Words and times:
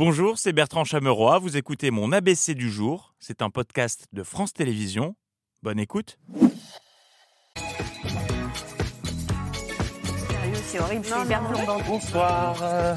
Bonjour, 0.00 0.38
c'est 0.38 0.54
Bertrand 0.54 0.84
Chameroy. 0.84 1.38
Vous 1.40 1.58
écoutez 1.58 1.90
mon 1.90 2.10
ABC 2.10 2.54
du 2.54 2.70
jour. 2.70 3.12
C'est 3.18 3.42
un 3.42 3.50
podcast 3.50 4.06
de 4.14 4.22
France 4.22 4.54
Télévisions. 4.54 5.14
Bonne 5.62 5.78
écoute. 5.78 6.16
Sérieux, 10.30 10.54
c'est 10.64 10.80
horrible, 10.80 11.04
c'est 11.04 11.22
hyper 11.22 11.46
plombant. 11.46 11.80
Bonsoir. 11.86 12.56
euh, 12.62 12.94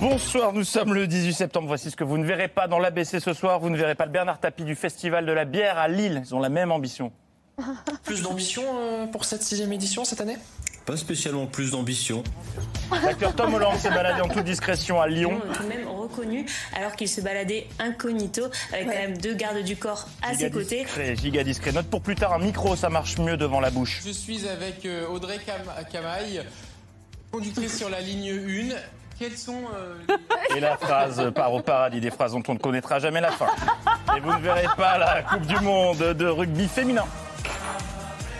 Bonsoir, 0.00 0.52
nous 0.52 0.62
sommes 0.62 0.94
le 0.94 1.08
18 1.08 1.34
septembre. 1.34 1.66
Voici 1.66 1.90
ce 1.90 1.96
que 1.96 2.04
vous 2.04 2.18
ne 2.18 2.24
verrez 2.24 2.46
pas 2.46 2.68
dans 2.68 2.78
l'ABC 2.78 3.18
ce 3.18 3.32
soir. 3.32 3.58
Vous 3.58 3.68
ne 3.68 3.76
verrez 3.76 3.96
pas 3.96 4.06
le 4.06 4.12
Bernard 4.12 4.38
Tapie 4.38 4.62
du 4.62 4.76
Festival 4.76 5.26
de 5.26 5.32
la 5.32 5.44
bière 5.44 5.76
à 5.76 5.88
Lille. 5.88 6.22
Ils 6.24 6.36
ont 6.36 6.40
la 6.40 6.50
même 6.50 6.70
ambition. 6.70 7.10
Plus 8.04 8.22
d'ambition 8.22 8.62
euh, 8.64 9.06
pour 9.06 9.24
cette 9.24 9.42
sixième 9.42 9.72
édition 9.72 10.04
cette 10.04 10.20
année? 10.20 10.38
Pas 10.86 10.96
spécialement 10.96 11.46
plus 11.46 11.70
d'ambition. 11.70 12.24
L'acteur 13.04 13.34
Tom 13.36 13.54
Holland 13.54 13.76
s'est 13.78 13.90
baladé 13.90 14.20
en 14.20 14.28
toute 14.28 14.44
discrétion 14.44 15.00
à 15.00 15.06
Lyon. 15.06 15.40
tout 15.54 15.62
de 15.62 15.68
même 15.68 15.86
reconnu 15.88 16.44
alors 16.76 16.96
qu'il 16.96 17.08
se 17.08 17.20
baladait 17.20 17.68
incognito 17.78 18.42
avec 18.72 18.86
quand 18.86 18.92
même 18.94 19.16
deux 19.16 19.34
gardes 19.34 19.62
du 19.62 19.76
corps 19.76 20.08
à 20.22 20.32
ses 20.32 20.38
Giga 20.46 20.50
côtés. 20.50 20.82
discret, 20.84 21.16
giga 21.16 21.44
discret. 21.44 21.72
Note 21.72 21.86
pour 21.86 22.02
plus 22.02 22.16
tard, 22.16 22.32
un 22.34 22.40
micro, 22.40 22.74
ça 22.74 22.88
marche 22.88 23.16
mieux 23.18 23.36
devant 23.36 23.60
la 23.60 23.70
bouche. 23.70 24.00
Je 24.04 24.10
suis 24.10 24.48
avec 24.48 24.84
euh, 24.84 25.06
Audrey 25.06 25.38
Cam- 25.46 25.86
Camaille, 25.90 26.42
conductrice 27.30 27.78
sur 27.78 27.88
la 27.88 28.00
ligne 28.00 28.72
1. 28.72 28.74
Quels 29.18 29.38
sont 29.38 29.62
euh, 29.76 29.94
les... 30.50 30.56
Et 30.56 30.60
la 30.60 30.76
phrase 30.76 31.30
part 31.32 31.52
au 31.54 31.60
paradis, 31.60 32.00
des 32.00 32.10
phrases 32.10 32.32
dont 32.32 32.42
on 32.48 32.54
ne 32.54 32.58
connaîtra 32.58 32.98
jamais 32.98 33.20
la 33.20 33.30
fin. 33.30 33.46
Et 34.16 34.20
vous 34.20 34.32
ne 34.32 34.40
verrez 34.40 34.66
pas 34.76 34.98
la 34.98 35.22
Coupe 35.22 35.46
du 35.46 35.56
Monde 35.60 35.98
de 35.98 36.26
rugby 36.26 36.66
féminin 36.66 37.04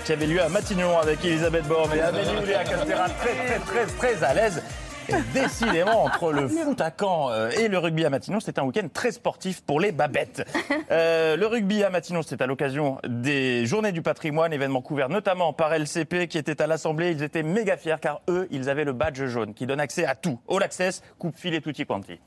qui 0.05 0.12
avait 0.12 0.27
lieu 0.27 0.42
à 0.42 0.48
Matignon 0.48 0.98
avec 0.98 1.24
Elisabeth 1.24 1.66
Borne 1.66 1.91
et 1.95 2.01
Amélie 2.01 2.37
Oudéa 2.43 2.65
Castéra 2.65 3.09
très 3.09 3.34
très 3.34 3.59
très 3.60 3.87
très 3.87 4.24
à 4.24 4.34
l'aise. 4.34 4.62
Et 5.09 5.15
décidément, 5.34 6.05
entre 6.05 6.33
le 6.33 6.48
foot 6.48 6.80
à 6.80 6.91
Caen 6.98 7.30
euh, 7.30 7.51
et 7.51 7.68
le 7.68 7.79
rugby 7.79 8.04
à 8.04 8.10
Matignon, 8.10 8.41
c'était 8.41 8.60
un 8.60 8.65
week-end 8.65 8.87
très 8.93 9.13
sportif 9.13 9.63
pour 9.63 9.80
les 9.80 9.93
babettes. 9.93 10.46
Euh, 10.91 11.37
le 11.37 11.46
rugby 11.46 11.82
à 11.85 11.91
Matignon, 11.91 12.21
c'était 12.21 12.43
à 12.43 12.46
l'occasion 12.46 12.99
des 13.09 13.65
Journées 13.65 13.93
du 13.93 14.02
patrimoine, 14.02 14.52
événement 14.52 14.82
couvert 14.82 15.09
notamment 15.09 15.54
par 15.54 15.73
LCP 15.73 16.26
qui 16.29 16.37
était 16.37 16.60
à 16.60 16.66
l'Assemblée. 16.66 17.13
Ils 17.13 17.23
étaient 17.23 17.43
méga 17.43 17.79
fiers 17.79 17.96
car 18.01 18.21
eux, 18.29 18.46
ils 18.51 18.69
avaient 18.69 18.85
le 18.85 18.93
badge 18.93 19.24
jaune 19.24 19.54
qui 19.54 19.66
donne 19.66 19.80
accès 19.80 20.04
à 20.04 20.15
tout. 20.15 20.38
All 20.51 20.63
access, 20.63 21.02
coupe 21.19 21.37
filet 21.37 21.63
tutti 21.63 21.87
quanti. 21.87 22.21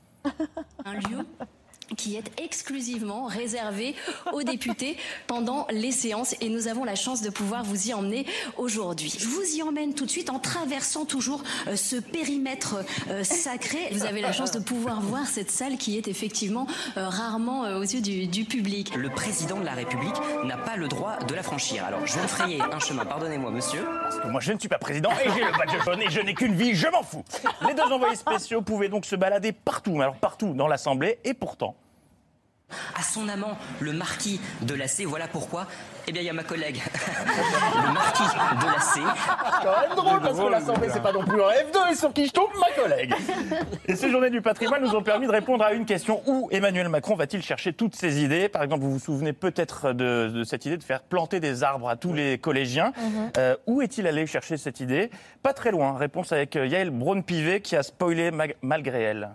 un 0.84 0.94
lieu 0.94 1.24
qui 1.96 2.16
est 2.16 2.40
exclusivement 2.40 3.26
réservé 3.26 3.94
aux 4.32 4.42
députés 4.42 4.96
pendant 5.26 5.66
les 5.70 5.92
séances 5.92 6.34
et 6.40 6.48
nous 6.48 6.68
avons 6.68 6.84
la 6.84 6.94
chance 6.94 7.22
de 7.22 7.30
pouvoir 7.30 7.64
vous 7.64 7.88
y 7.88 7.94
emmener 7.94 8.26
aujourd'hui. 8.56 9.12
Je 9.18 9.26
vous 9.26 9.56
y 9.56 9.62
emmène 9.62 9.94
tout 9.94 10.06
de 10.06 10.10
suite 10.10 10.30
en 10.30 10.38
traversant 10.38 11.04
toujours 11.04 11.42
euh, 11.68 11.76
ce 11.76 11.96
périmètre 11.96 12.76
euh, 13.08 13.22
sacré. 13.24 13.78
Vous 13.92 14.04
avez 14.04 14.20
la 14.20 14.32
chance 14.32 14.50
de 14.50 14.58
pouvoir 14.58 15.00
voir 15.00 15.26
cette 15.26 15.50
salle 15.50 15.76
qui 15.76 15.96
est 15.96 16.08
effectivement 16.08 16.66
euh, 16.96 17.08
rarement 17.08 17.64
euh, 17.64 17.78
aux 17.78 17.82
yeux 17.82 18.00
du, 18.00 18.26
du 18.26 18.44
public. 18.44 18.94
Le 18.96 19.10
président 19.10 19.58
de 19.60 19.64
la 19.64 19.72
République 19.72 20.16
n'a 20.44 20.56
pas 20.56 20.76
le 20.76 20.88
droit 20.88 21.18
de 21.18 21.34
la 21.34 21.42
franchir. 21.42 21.84
Alors, 21.84 22.06
je 22.06 22.14
vais 22.14 22.22
me 22.22 22.26
frayer 22.28 22.60
un 22.60 22.78
chemin, 22.78 23.04
pardonnez-moi, 23.04 23.50
monsieur. 23.50 23.84
Parce 24.02 24.18
que 24.20 24.28
moi, 24.28 24.40
je 24.40 24.52
ne 24.52 24.58
suis 24.58 24.68
pas 24.68 24.78
président 24.78 25.10
et 25.24 25.30
j'ai 25.30 25.44
le 25.44 25.52
badge 25.52 25.84
jaune 25.84 26.02
et 26.02 26.10
je 26.10 26.20
n'ai 26.20 26.34
qu'une 26.34 26.54
vie, 26.54 26.74
je 26.74 26.88
m'en 26.88 27.02
fous. 27.02 27.24
Les 27.66 27.74
deux 27.74 27.82
envoyés 27.82 28.16
spéciaux 28.16 28.62
pouvaient 28.62 28.88
donc 28.88 29.04
se 29.04 29.16
balader 29.16 29.52
partout, 29.52 29.92
mais 29.92 30.02
alors 30.02 30.16
partout 30.16 30.52
dans 30.54 30.68
l'Assemblée, 30.68 31.18
et 31.24 31.34
pourtant. 31.34 31.75
À 32.98 33.02
son 33.02 33.28
amant, 33.28 33.56
le 33.80 33.92
marquis 33.92 34.40
de 34.62 34.74
la 34.74 34.88
C, 34.88 35.04
voilà 35.04 35.28
pourquoi. 35.28 35.66
Eh 36.08 36.12
bien, 36.12 36.22
il 36.22 36.24
y 36.24 36.30
a 36.30 36.32
ma 36.32 36.42
collègue, 36.42 36.82
le 37.86 37.92
marquis 37.92 38.22
de 38.22 38.66
la 38.66 38.80
C. 38.80 39.00
C'est 39.00 39.66
quand 39.66 39.80
même 39.80 39.96
drôle 39.96 40.20
parce 40.20 40.38
que 40.38 40.50
l'Assemblée, 40.50 40.88
c'est 40.92 41.02
pas 41.02 41.12
non 41.12 41.24
plus 41.24 41.40
un 41.42 41.48
F2 41.48 41.92
et 41.92 41.94
sur 41.94 42.12
qui 42.12 42.26
je 42.26 42.32
tombe, 42.32 42.48
ma 42.58 42.82
collègue. 42.82 43.14
Et 43.86 43.94
ces 43.94 44.10
journées 44.10 44.30
du 44.30 44.40
patrimoine 44.42 44.82
nous 44.82 44.94
ont 44.96 45.02
permis 45.02 45.26
de 45.26 45.32
répondre 45.32 45.64
à 45.64 45.72
une 45.72 45.84
question 45.84 46.22
où 46.26 46.48
Emmanuel 46.50 46.88
Macron 46.88 47.14
va-t-il 47.14 47.42
chercher 47.42 47.72
toutes 47.72 47.94
ses 47.94 48.22
idées? 48.22 48.48
Par 48.48 48.62
exemple, 48.62 48.82
vous 48.82 48.92
vous 48.92 48.98
souvenez 48.98 49.32
peut-être 49.32 49.92
de, 49.92 50.28
de 50.28 50.44
cette 50.44 50.66
idée 50.66 50.76
de 50.76 50.84
faire 50.84 51.02
planter 51.02 51.38
des 51.38 51.62
arbres 51.62 51.88
à 51.88 51.96
tous 51.96 52.12
les 52.12 52.38
collégiens. 52.38 52.92
Euh, 53.38 53.56
où 53.66 53.80
est-il 53.80 54.06
allé 54.06 54.26
chercher 54.26 54.56
cette 54.56 54.80
idée? 54.80 55.10
Pas 55.42 55.52
très 55.52 55.70
loin. 55.70 55.96
Réponse 55.96 56.32
avec 56.32 56.56
euh, 56.56 56.66
Yael 56.66 56.90
Braun-Pivet 56.90 57.60
qui 57.60 57.76
a 57.76 57.82
spoilé 57.82 58.30
malgré 58.62 59.02
elle. 59.02 59.30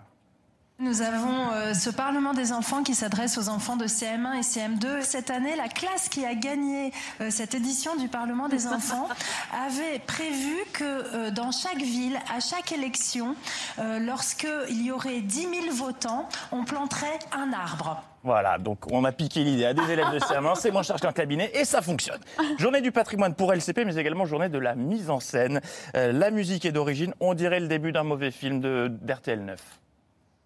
Nous 0.78 1.00
avons 1.00 1.52
euh, 1.52 1.74
ce 1.74 1.90
Parlement 1.90 2.32
des 2.34 2.50
enfants 2.52 2.82
qui 2.82 2.94
s'adresse 2.96 3.38
aux 3.38 3.48
enfants 3.48 3.76
de 3.76 3.84
CM1 3.86 4.34
et 4.38 4.40
CM2. 4.40 5.02
Cette 5.02 5.30
année, 5.30 5.54
la 5.54 5.68
classe 5.68 6.08
qui 6.08 6.24
a 6.24 6.34
gagné 6.34 6.92
euh, 7.20 7.28
cette 7.30 7.54
édition 7.54 7.94
du 7.96 8.08
Parlement 8.08 8.48
des 8.48 8.66
enfants 8.66 9.08
avait 9.66 10.00
prévu 10.00 10.56
que 10.72 10.82
euh, 10.84 11.30
dans 11.30 11.52
chaque 11.52 11.80
ville, 11.80 12.18
à 12.34 12.40
chaque 12.40 12.72
élection, 12.72 13.36
euh, 13.78 14.00
lorsqu'il 14.00 14.82
y 14.84 14.90
aurait 14.90 15.20
10 15.20 15.40
000 15.42 15.52
votants, 15.72 16.28
on 16.50 16.64
planterait 16.64 17.18
un 17.32 17.52
arbre. 17.52 18.02
Voilà, 18.24 18.58
donc 18.58 18.90
on 18.90 19.04
a 19.04 19.12
piqué 19.12 19.44
l'idée 19.44 19.66
à 19.66 19.74
des 19.74 19.88
élèves 19.88 20.10
de 20.12 20.18
CM1, 20.18 20.54
c'est 20.58 20.70
moins 20.72 20.82
cher 20.82 20.96
qu'un 20.96 21.12
cabinet 21.12 21.52
et 21.54 21.64
ça 21.64 21.80
fonctionne. 21.80 22.20
Journée 22.58 22.80
du 22.80 22.90
patrimoine 22.90 23.34
pour 23.34 23.52
LCP, 23.52 23.84
mais 23.84 23.94
également 23.96 24.24
journée 24.24 24.48
de 24.48 24.58
la 24.58 24.74
mise 24.74 25.10
en 25.10 25.20
scène. 25.20 25.60
Euh, 25.94 26.10
la 26.12 26.32
musique 26.32 26.64
est 26.64 26.72
d'origine, 26.72 27.14
on 27.20 27.34
dirait 27.34 27.60
le 27.60 27.68
début 27.68 27.92
d'un 27.92 28.04
mauvais 28.04 28.32
film 28.32 28.60
de- 28.60 28.90
d'RTL 29.02 29.44
9. 29.44 29.60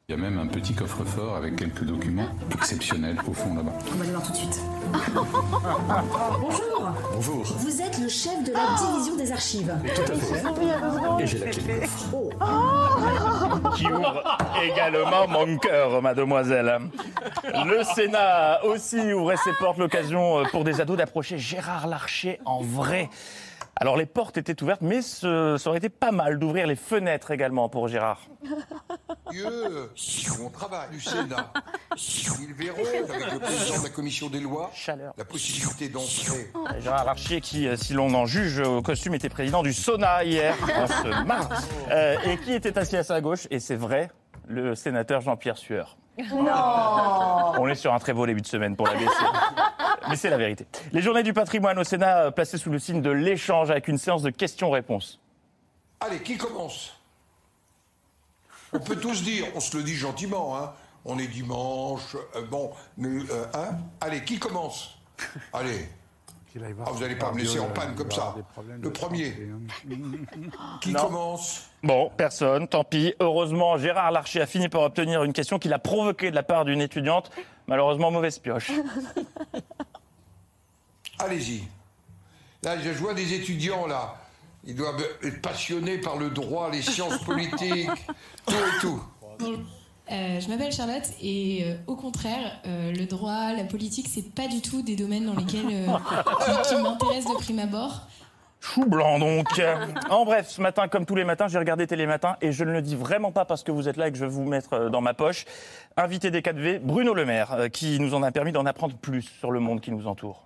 Il 0.09 0.13
y 0.13 0.15
a 0.15 0.23
même 0.23 0.39
un 0.39 0.47
petit 0.47 0.73
coffre-fort 0.73 1.35
avec 1.35 1.57
quelques 1.57 1.83
documents 1.83 2.29
exceptionnels 2.55 3.17
au 3.29 3.33
fond 3.33 3.57
là-bas. 3.57 3.73
On 3.93 3.97
va 3.97 4.05
le 4.05 4.11
voir 4.13 4.23
tout 4.23 4.31
de 4.31 4.37
suite. 4.37 4.61
Bonjour. 6.41 6.89
Bonjour. 7.13 7.43
Vous 7.59 7.83
êtes 7.83 7.99
le 7.99 8.09
chef 8.09 8.41
de 8.45 8.53
la 8.53 8.61
division 8.79 9.17
des 9.17 9.33
archives. 9.33 9.75
Et 11.21 11.27
j'ai 11.27 11.39
la 11.41 11.51
clé 11.51 11.81
du 11.81 11.89
coffre. 12.13 13.75
qui 13.77 13.87
ouvre 13.89 14.23
également 14.63 15.27
mon 15.27 15.59
cœur, 15.59 16.01
mademoiselle. 16.01 16.83
Le 17.65 17.83
Sénat 17.83 18.65
aussi 18.65 19.13
ouvrait 19.13 19.39
ses 19.39 19.55
portes, 19.55 19.79
l'occasion 19.79 20.39
euh, 20.39 20.45
pour 20.53 20.63
des 20.63 20.81
ados 20.81 20.99
d'approcher 20.99 21.37
Gérard 21.37 21.89
Larcher 21.89 22.39
en 22.45 22.61
vrai. 22.61 23.11
Alors 23.75 23.97
les 23.97 24.07
portes 24.07 24.39
étaient 24.39 24.63
ouvertes, 24.63 24.83
mais 24.83 25.03
ce- 25.03 25.57
ça 25.59 25.69
aurait 25.69 25.79
été 25.79 25.89
pas 25.89 26.13
mal 26.13 26.39
d'ouvrir 26.39 26.69
les 26.69 26.77
fenêtres 26.77 27.33
également 27.33 27.69
pour 27.69 27.89
Gérard. 27.89 28.21
Dieu, 29.37 29.91
mon 30.41 30.49
travail 30.49 30.89
du 30.91 31.01
Sénat. 31.01 31.53
Ils 32.41 32.55
verront, 32.55 32.81
avec 32.81 33.33
le 33.33 33.39
président 33.39 33.79
de 33.79 33.85
la 33.85 33.91
commission 33.91 34.29
des 34.29 34.41
lois, 34.41 34.71
Chaleur. 34.75 35.13
la 35.19 35.25
possibilité 35.27 35.89
d'entrer. 35.91 36.51
Gérard 36.81 37.05
Larcher, 37.05 37.41
qui, 37.43 37.69
euh, 37.69 37.77
si 37.77 37.93
l'on 37.93 38.13
en 38.15 38.25
juge 38.25 38.61
au 38.61 38.81
costume, 38.81 39.15
était 39.15 39.29
président 39.29 39.63
du 39.63 39.75
Sona 39.75 40.25
hier, 40.25 40.57
on 40.63 40.87
se 40.87 41.25
marre. 41.25 41.49
Euh, 41.91 42.17
et 42.25 42.39
qui 42.39 42.53
était 42.55 42.79
assis 42.79 42.97
à 42.97 43.05
sa 43.05 43.21
gauche, 43.21 43.47
et 43.51 43.61
c'est 43.61 43.77
vrai, 43.77 44.11
le 44.49 44.75
sénateur 44.75 45.21
Jean-Pierre 45.21 45.59
Sueur. 45.59 45.99
On 46.33 47.69
est 47.69 47.75
sur 47.75 47.93
un 47.93 47.99
très 47.99 48.15
beau 48.15 48.25
début 48.27 48.41
de 48.41 48.47
semaine 48.47 48.75
pour 48.75 48.87
la 48.87 48.95
BC. 48.95 49.07
Mais 50.09 50.17
c'est 50.17 50.31
la 50.31 50.39
vérité. 50.39 50.67
Les 50.93 51.03
journées 51.03 51.23
du 51.23 51.35
patrimoine 51.35 51.79
au 51.79 51.85
Sénat 51.85 52.27
euh, 52.27 52.31
placées 52.31 52.59
sous 52.59 52.71
le 52.71 52.79
signe 52.79 53.03
de 53.03 53.11
l'échange 53.11 53.71
avec 53.71 53.89
une 53.89 53.99
séance 53.99 54.23
de 54.23 54.31
questions-réponses. 54.31 55.21
Allez, 56.01 56.21
qui 56.21 56.39
commence? 56.39 56.97
On 58.73 58.81
peut 58.81 58.97
tous 58.97 59.23
dire, 59.23 59.47
on 59.55 59.61
se 59.61 59.77
le 59.77 59.83
dit 59.83 59.95
gentiment, 59.95 60.57
hein. 60.57 60.73
On 61.05 61.19
est 61.19 61.29
dimanche, 61.29 62.17
euh, 62.35 62.43
bon, 62.51 62.73
nous, 62.99 63.23
euh, 63.31 63.47
hein. 63.55 63.77
Allez, 64.01 64.25
qui 64.25 64.39
commence? 64.39 64.99
Allez. 65.53 65.89
Ah, 66.87 66.91
vous 66.91 67.01
n'allez 67.01 67.17
pas 67.17 67.31
me 67.33 67.39
laisser 67.39 67.59
en 67.61 67.69
panne 67.69 67.95
comme 67.95 68.11
ça. 68.11 68.35
Le 68.81 68.91
premier. 68.91 69.35
Qui 70.81 70.91
Non. 70.93 71.03
commence? 71.03 71.67
Bon, 71.83 72.11
personne, 72.17 72.67
tant 72.67 72.83
pis. 72.83 73.15
Heureusement, 73.21 73.77
Gérard 73.77 74.11
Larcher 74.11 74.41
a 74.41 74.47
fini 74.47 74.71
par 74.71 74.81
obtenir 74.81 75.23
une 75.23 75.35
question 75.35 75.59
qu'il 75.59 75.75
a 75.75 75.79
provoquée 75.79 76.31
de 76.31 76.35
la 76.35 76.43
part 76.43 76.65
d'une 76.65 76.81
étudiante. 76.81 77.31
Malheureusement, 77.67 78.11
mauvaise 78.11 78.39
pioche. 78.39 78.71
Allez-y. 81.19 81.63
Là, 82.63 82.81
je 82.81 82.91
vois 82.93 83.13
des 83.15 83.35
étudiants, 83.35 83.87
là. 83.87 84.15
Ils 84.67 84.75
doivent 84.75 85.03
être 85.23 85.41
passionnés 85.41 85.99
par 85.99 86.17
le 86.17 86.31
droit, 86.31 86.71
les 86.71 86.83
sciences 86.83 87.19
politiques, 87.19 87.89
tout 88.47 88.55
et 88.55 88.81
tout. 88.81 89.03
Euh, 90.11 90.41
je 90.41 90.49
m'appelle 90.49 90.73
Charlotte 90.73 91.09
et 91.21 91.65
euh, 91.65 91.77
au 91.87 91.97
contraire, 91.97 92.61
euh, 92.67 92.93
le 92.93 93.07
droit, 93.07 93.53
la 93.53 93.65
politique, 93.65 94.07
c'est 94.09 94.33
pas 94.35 94.47
du 94.47 94.61
tout 94.61 94.83
des 94.83 94.95
domaines 94.95 95.27
dans 95.27 95.35
lesquels 95.35 95.67
euh, 95.67 95.87
qui, 96.65 96.75
qui 96.75 96.83
m'intéressent 96.83 97.33
de 97.33 97.39
prime 97.39 97.59
abord. 97.59 98.07
Chou 98.61 98.85
blanc 98.87 99.19
donc. 99.19 99.47
En 100.11 100.25
bref, 100.25 100.49
ce 100.49 100.61
matin, 100.61 100.89
comme 100.89 101.07
tous 101.07 101.15
les 101.15 101.25
matins, 101.25 101.47
j'ai 101.47 101.59
regardé 101.59 101.87
Télématin 101.87 102.37
et 102.41 102.53
je 102.53 102.65
ne 102.65 102.73
le 102.73 102.83
dis 102.83 102.97
vraiment 102.97 103.31
pas 103.31 103.45
parce 103.45 103.63
que 103.63 103.71
vous 103.71 103.89
êtes 103.89 103.97
là 103.97 104.09
et 104.09 104.13
que 104.13 104.19
je 104.19 104.25
vais 104.25 104.31
vous 104.31 104.45
mettre 104.45 104.89
dans 104.89 105.01
ma 105.01 105.15
poche. 105.15 105.45
Invité 105.97 106.31
des 106.31 106.41
4V, 106.41 106.81
Bruno 106.81 107.15
Le 107.15 107.25
Maire, 107.25 107.53
euh, 107.53 107.69
qui 107.69 108.01
nous 108.01 108.15
en 108.15 108.23
a 108.23 108.33
permis 108.33 108.53
d'en 108.53 108.67
apprendre 108.67 108.97
plus 108.97 109.23
sur 109.23 109.51
le 109.51 109.61
monde 109.61 109.81
qui 109.81 109.93
nous 109.93 110.07
entoure. 110.07 110.46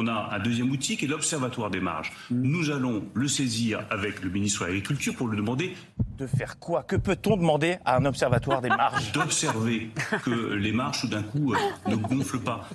On 0.00 0.06
a 0.06 0.28
un 0.30 0.38
deuxième 0.38 0.70
outil 0.70 0.96
qui 0.96 1.06
est 1.06 1.08
l'Observatoire 1.08 1.70
des 1.70 1.80
marges. 1.80 2.12
Nous 2.30 2.70
allons 2.70 3.02
le 3.14 3.26
saisir 3.26 3.84
avec 3.90 4.22
le 4.22 4.30
ministre 4.30 4.60
de 4.60 4.66
l'Agriculture 4.66 5.12
pour 5.16 5.26
lui 5.26 5.36
demander 5.36 5.74
De 6.16 6.28
faire 6.28 6.60
quoi? 6.60 6.84
Que 6.84 6.94
peut-on 6.94 7.36
demander 7.36 7.78
à 7.84 7.96
un 7.96 8.04
observatoire 8.04 8.60
des 8.60 8.68
marges? 8.68 9.10
D'observer 9.12 9.90
que 10.24 10.54
les 10.54 10.70
marges, 10.70 11.00
tout 11.00 11.08
d'un 11.08 11.24
coup, 11.24 11.52
euh, 11.52 11.90
ne 11.90 11.96
gonflent 11.96 12.38
pas. 12.38 12.68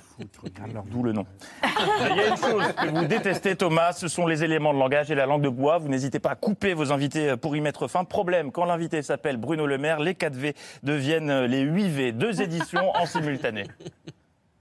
Alors 0.62 0.84
d'où 0.84 1.02
le 1.02 1.12
nom. 1.12 1.24
Il 1.62 2.14
y 2.14 2.20
a 2.20 2.28
une 2.28 2.36
chose 2.36 2.72
que 2.74 2.94
vous 2.94 3.06
détestez, 3.06 3.56
Thomas, 3.56 3.92
ce 3.94 4.06
sont 4.06 4.26
les 4.26 4.44
éléments 4.44 4.74
de 4.74 4.78
langage 4.78 5.10
et 5.10 5.14
la 5.14 5.24
langue 5.24 5.44
de 5.44 5.48
bois. 5.48 5.78
Vous 5.78 5.88
n'hésitez 5.88 6.18
pas 6.18 6.32
à 6.32 6.36
couper 6.36 6.74
vos 6.74 6.92
invités 6.92 7.38
pour 7.38 7.56
y 7.56 7.62
mettre 7.62 7.88
fin. 7.88 8.04
Problème, 8.04 8.52
quand 8.52 8.66
l'invité 8.66 9.00
s'appelle 9.00 9.38
Bruno 9.38 9.66
Le 9.66 9.78
Maire, 9.78 9.98
les 9.98 10.12
4V 10.12 10.54
deviennent 10.82 11.44
les 11.44 11.64
8V. 11.64 12.12
Deux 12.12 12.42
éditions 12.42 12.94
en 12.94 13.06
simultané. 13.06 13.64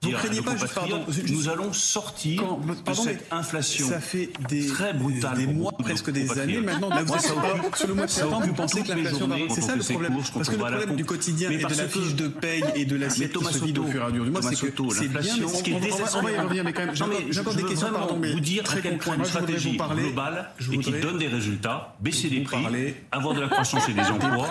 Vous 0.03 0.11
craignez 0.11 0.41
pas, 0.41 0.55
juste, 0.57 0.73
pardon, 0.73 1.05
nous 1.29 1.49
allons 1.49 1.73
sortir 1.73 2.41
Quand- 2.43 2.59
de 2.91 2.93
cette 2.95 3.27
inflation 3.31 3.87
ça 3.87 3.99
fait 3.99 4.29
des- 4.49 4.67
très 4.67 4.93
brutale. 4.93 5.37
des 5.37 5.47
mois, 5.47 5.71
presque 5.79 6.11
des 6.11 6.21
compatriotes. 6.21 6.49
années 6.49 6.61
maintenant. 6.65 6.89
Là, 6.89 7.03
vous 7.03 7.13
êtes 7.13 7.21
sur 7.21 7.87
le 7.87 7.93
mois 7.93 8.05
de 8.05 8.11
septembre, 8.11 8.45
vous 8.47 8.53
pensez 8.53 8.81
que 8.83 8.89
l'inflation 8.91 9.27
va- 9.27 9.35
C'est 9.53 9.61
ça 9.61 9.75
le 9.75 9.83
problème. 9.83 10.13
courses, 10.13 10.31
Parce 10.31 10.49
que 10.49 10.55
le 10.55 10.63
à 10.63 10.69
la 10.69 10.77
problème 10.77 10.95
du 10.97 11.05
quotidien 11.05 11.49
et 11.49 11.57
de 11.57 11.63
la 11.63 11.87
fiche 11.87 12.15
de 12.15 12.27
paye 12.27 12.63
et 12.75 12.85
de 12.85 12.95
l'assiette 12.95 13.31
qui 13.31 13.39
Thomas 13.39 13.51
se 13.51 13.63
vide 13.63 13.77
au 13.79 13.85
fur 13.85 14.01
et 14.01 14.05
à 14.05 14.09
mesure 14.09 14.23
du 14.25 14.31
mois, 14.31 14.41
Thomas 14.41 14.53
c'est 14.55 14.71
que 14.71 14.93
c'est 14.93 15.07
bien, 15.07 15.21
mais 15.21 15.47
ce 15.47 15.63
qui 15.63 15.71
est 15.71 15.75
on- 15.75 16.21
va- 16.21 16.31
y 16.31 16.37
revenir, 16.37 16.63
mais 16.63 16.73
quand 16.73 16.85
même, 16.85 16.95
j'ai 16.95 17.39
encore- 17.39 17.55
des 17.55 17.63
questions, 17.63 17.87
pardon, 17.91 18.17
mais 18.19 18.31
vous 18.33 18.39
dire 18.39 18.63
très 18.63 18.79
à 18.79 18.81
quel 18.81 18.97
point 18.97 19.15
une 19.15 19.25
stratégie 19.25 19.77
globale 19.77 20.49
et 20.71 20.77
qui 20.79 20.91
donne 20.91 21.17
des 21.17 21.27
résultats, 21.27 21.95
baisser 21.99 22.29
les 22.29 22.41
prix, 22.41 22.65
avoir 23.11 23.33
de 23.35 23.41
la 23.41 23.47
croissance 23.47 23.87
et 23.89 23.93
des 23.93 24.01
emplois 24.05 24.49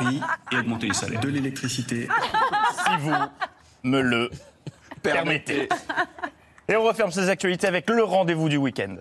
et 0.53 0.57
augmenter 0.57 0.89
les 0.89 0.95
salaires. 0.95 1.21
de 1.21 1.29
l'électricité. 1.29 2.09
Si 2.87 2.97
vous 3.01 3.13
me 3.85 4.01
le 4.01 4.31
permettez. 5.03 5.69
Et 6.69 6.77
on 6.77 6.85
referme 6.85 7.11
ces 7.11 7.29
actualités 7.29 7.67
avec 7.67 7.91
le 7.91 8.05
rendez-vous 8.05 8.49
du 8.49 8.57
week-end. 8.57 8.97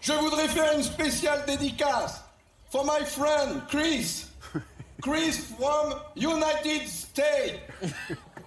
Je 0.00 0.12
voudrais 0.12 0.48
faire 0.48 0.72
une 0.74 0.82
spéciale 0.82 1.44
dédicace 1.46 2.24
for 2.70 2.84
my 2.84 3.04
friend 3.04 3.62
Chris. 3.68 4.26
Chris 5.02 5.32
from 5.58 5.94
United 6.16 6.88
States. 6.88 7.58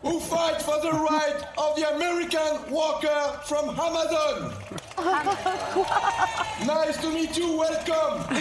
Who 0.04 0.20
fight 0.20 0.62
for 0.62 0.82
the 0.82 0.92
right 0.92 1.42
of 1.58 1.76
the 1.78 1.96
American 1.96 2.74
worker 2.74 3.40
from 3.46 3.70
Amazon. 3.70 4.54
Nice 6.66 6.98
to 7.02 7.10
meet 7.10 7.38
you, 7.38 7.58
welcome 7.58 8.36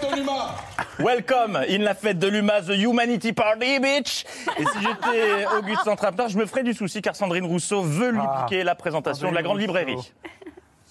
de 0.00 0.16
l'humain. 0.16 0.54
Welcome 1.02 1.56
in 1.68 1.78
la 1.78 1.94
fête 1.94 2.18
de 2.18 2.26
l'UMA, 2.28 2.62
The 2.62 2.70
Humanity 2.76 3.32
Party, 3.32 3.78
bitch 3.80 4.24
Et 4.58 4.64
si 4.64 4.78
j'étais 4.82 5.46
Auguste 5.56 5.84
Centrapin, 5.84 6.28
je 6.28 6.36
me 6.36 6.44
ferais 6.46 6.62
du 6.62 6.74
souci 6.74 7.00
car 7.00 7.16
Sandrine 7.16 7.44
Rousseau 7.46 7.82
veut 7.82 8.10
lui 8.10 8.20
Ah, 8.22 8.44
piquer 8.46 8.64
la 8.64 8.74
présentation 8.74 9.30
de 9.30 9.34
la 9.34 9.42
grande 9.42 9.58
librairie. 9.60 9.96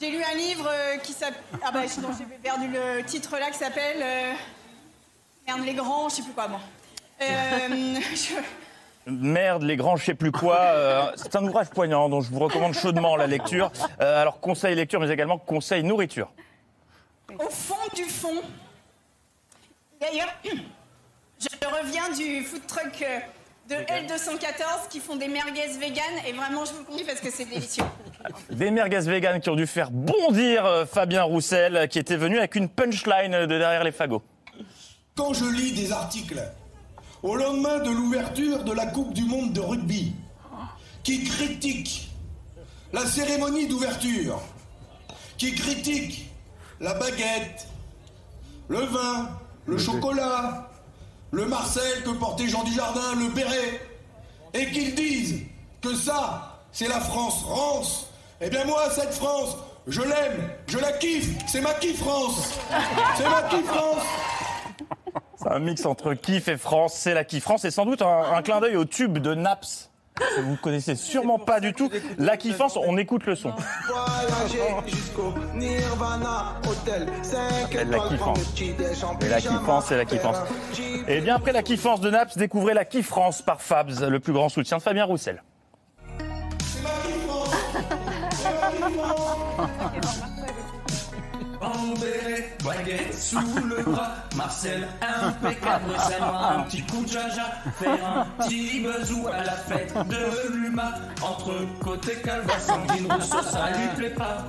J'ai 0.02 0.10
lu 0.10 0.18
un 0.24 0.36
livre 0.38 0.68
euh, 0.68 0.98
qui 0.98 1.12
s'appelle. 1.14 1.42
Ah 1.64 1.72
bah 1.74 1.82
sinon 1.86 2.10
j'ai 2.18 2.26
perdu 2.42 2.68
le 2.68 3.04
titre 3.04 3.38
là 3.40 3.52
qui 3.52 3.58
s'appelle. 3.58 3.98
Euh... 4.02 4.34
Merde, 5.48 5.66
les 5.66 5.74
grands, 5.74 6.10
je 6.10 6.16
sais 6.16 6.22
plus 6.24 6.32
quoi, 6.34 6.48
moi. 6.48 6.60
Euh, 7.22 7.26
je- 8.16 9.12
Merde, 9.12 9.64
les 9.64 9.76
grands, 9.76 9.96
je 9.98 10.06
sais 10.06 10.14
plus 10.14 10.32
quoi. 10.32 10.58
euh, 10.60 11.12
c'est 11.16 11.36
un 11.36 11.44
ouvrage 11.44 11.70
poignant 11.70 12.08
dont 12.10 12.22
je 12.22 12.30
vous 12.32 12.40
recommande 12.40 12.74
chaudement 12.74 13.16
la 13.16 13.28
lecture. 13.28 13.72
Alors, 14.00 14.40
conseil 14.40 14.76
lecture, 14.76 15.00
mais 15.00 15.10
également 15.10 15.38
conseil 15.38 15.84
nourriture. 15.84 16.32
Au 17.38 17.50
fond 17.50 17.76
du 17.96 18.04
fond. 18.06 18.42
D'ailleurs, 20.00 20.34
je 21.40 21.48
reviens 21.68 22.10
du 22.16 22.44
food 22.44 22.66
truck 22.68 23.02
euh, 23.02 23.20
de 23.68 23.76
L214 23.76 24.88
qui 24.90 25.00
font 25.00 25.18
des 25.18 25.28
merguez 25.28 25.68
vegan 25.78 26.06
et 26.26 26.32
vraiment 26.32 26.64
je 26.64 26.72
vous 26.72 26.80
le 26.80 26.86
conseille 26.86 27.06
parce 27.06 27.20
que 27.20 27.30
c'est 27.30 27.46
délicieux. 27.46 27.84
Des 28.50 28.72
merguez 28.72 29.02
véganes 29.02 29.42
qui 29.42 29.50
ont 29.50 29.56
dû 29.56 29.68
faire 29.68 29.92
bondir 29.92 30.66
euh, 30.66 30.86
Fabien 30.86 31.24
Roussel, 31.24 31.76
euh, 31.76 31.88
qui 31.88 32.00
était 32.00 32.16
venu 32.16 32.38
avec 32.38 32.56
une 32.56 32.70
punchline 32.70 33.46
de 33.46 33.58
derrière 33.58 33.84
les 33.84 33.92
fagots. 33.92 34.24
Quand 35.16 35.34
je 35.34 35.46
lis 35.46 35.74
des 35.74 35.92
articles 35.92 36.42
au 37.22 37.36
lendemain 37.36 37.80
de 37.80 37.92
l'ouverture 37.92 38.64
de 38.64 38.72
la 38.72 38.86
Coupe 38.86 39.14
du 39.14 39.24
Monde 39.24 39.52
de 39.52 39.60
rugby 39.60 40.14
qui 41.04 41.26
critiquent 41.26 42.10
la 42.94 43.06
cérémonie 43.06 43.68
d'ouverture, 43.68 44.42
qui 45.38 45.54
critiquent 45.56 46.30
la 46.80 46.94
baguette, 46.94 47.68
le 48.70 48.80
vin, 48.80 49.30
le 49.66 49.78
chocolat, 49.78 50.70
le 51.32 51.46
Marcel 51.46 52.04
que 52.04 52.12
portait 52.12 52.48
Jean 52.48 52.64
Dujardin, 52.64 53.16
le 53.20 53.30
béret, 53.30 53.82
et 54.54 54.72
qu'ils 54.72 54.96
disent 54.96 55.42
que 55.82 55.94
ça, 55.96 56.60
c'est 56.72 56.88
la 56.88 57.00
France 57.00 57.44
rance, 57.44 58.08
eh 58.42 58.50
bien 58.50 58.66
moi, 58.66 58.90
cette 58.92 59.14
France, 59.14 59.58
je 59.88 60.02
l'aime, 60.02 60.50
je 60.68 60.78
la 60.78 60.92
kiffe, 60.94 61.30
c'est 61.48 61.62
ma 61.62 61.74
kiff 61.74 62.00
France, 62.00 62.54
c'est 63.16 63.30
ma 63.30 63.44
kiff 63.44 63.66
France. 63.66 64.04
C'est 65.42 65.52
un 65.52 65.60
mix 65.60 65.86
entre 65.86 66.14
kiff 66.16 66.50
et 66.50 66.58
France. 66.58 66.94
C'est 66.96 67.14
la 67.14 67.24
kiff 67.24 67.44
France 67.44 67.64
et 67.64 67.72
sans 67.72 67.86
doute 67.86 68.02
un, 68.02 68.34
un 68.34 68.42
clin 68.42 68.60
d'œil 68.60 68.76
au 68.76 68.84
tube 68.84 69.20
de 69.20 69.36
Naps. 69.36 69.89
Vous 70.44 70.56
connaissez 70.58 70.96
sûrement 70.96 71.40
pas 71.40 71.60
du 71.60 71.74
tout. 71.74 71.90
La 72.18 72.38
kiffance, 72.38 72.78
on 72.78 72.98
écoute 72.98 73.26
le 73.26 73.36
son. 73.36 73.54
Voyager 73.88 74.88
jusqu'au 74.88 75.34
Nirvana 75.56 76.56
Hotel 76.68 77.08
5 77.22 77.40
s'appelle 77.72 77.90
la 77.90 78.00
kiffance. 78.00 78.40
Et 79.22 79.30
la 79.30 79.42
kiffance, 79.42 79.86
c'est 79.88 79.98
la 79.98 80.06
kiffance. 80.06 80.38
Et 81.08 81.22
bien 81.22 81.36
après 81.36 81.52
la 81.52 81.64
kiffance 81.64 82.02
de 82.02 82.10
Naps, 82.10 82.38
découvrez 82.38 82.74
la 82.74 82.86
kiffrance 82.86 83.42
par 83.42 83.62
Fabs, 83.62 84.02
le 84.10 84.20
plus 84.20 84.34
grand 84.34 84.50
soutien 84.50 84.78
de 84.78 84.82
Fabien 84.82 85.06
Roussel. 85.06 85.44
Béret, 91.96 92.58
baguette 92.64 93.14
sous 93.14 93.40
le 93.66 93.84
bras, 93.84 94.16
Marcel 94.36 94.88
impeccable, 95.02 95.94
c'est 96.08 96.20
moi 96.20 96.52
un 96.58 96.62
petit 96.62 96.82
coup 96.84 97.04
de 97.04 97.10
jaja, 97.10 97.46
faire 97.80 98.06
un 98.06 98.26
petit 98.44 98.82
bezou 98.82 99.28
à 99.28 99.44
la 99.44 99.54
fête 99.54 99.94
de 100.08 100.54
l'humain, 100.54 100.94
entre 101.22 101.54
côté 101.84 102.16
calva, 102.24 102.60
Sandrine 102.60 103.12
Rousseau, 103.12 103.42
ça 103.42 103.70
lui 103.72 103.88
plaît 103.96 104.16
pas. 104.16 104.46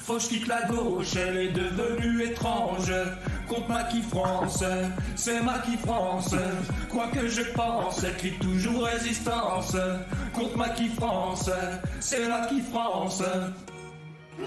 Faut 0.00 0.14
que 0.14 0.22
je 0.22 0.28
quitte 0.28 0.48
la 0.48 0.62
gauche, 0.62 1.14
elle 1.16 1.36
est 1.36 1.52
devenue 1.52 2.24
étrange. 2.24 2.92
Contre 3.48 3.68
ma 3.68 3.84
qui 3.84 4.02
France, 4.02 4.64
c'est 5.14 5.40
ma 5.40 5.58
qui 5.60 5.76
France. 5.76 6.34
Quoi 6.90 7.08
que 7.08 7.28
je 7.28 7.42
pense, 7.54 8.02
elle 8.02 8.16
crie 8.16 8.38
toujours 8.40 8.84
résistance. 8.84 9.76
Contre 10.34 10.56
ma 10.56 10.68
qui 10.70 10.88
France, 10.88 11.50
c'est 12.00 12.26
la 12.28 12.46
qui 12.46 12.60
France. 12.60 13.22
Non, 14.38 14.46